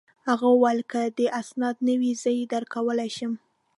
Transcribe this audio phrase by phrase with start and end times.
[0.27, 3.33] هغه وویل: که دي اسناد نه وي، زه يې درکولای شم.